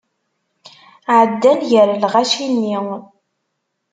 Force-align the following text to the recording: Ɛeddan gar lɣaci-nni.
Ɛeddan 1.17 1.59
gar 1.69 1.89
lɣaci-nni. 2.03 2.77